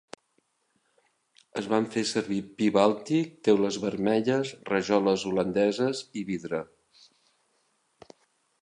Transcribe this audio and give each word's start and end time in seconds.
Es 1.61 1.67
van 1.73 1.85
fer 1.95 2.03
servir 2.11 2.39
pi 2.61 2.69
bàltic, 2.77 3.37
teules 3.49 3.77
vermelles, 3.85 4.55
rajoles 4.73 5.29
holandeses 5.33 6.03
i 6.23 6.27
vidre. 6.33 6.65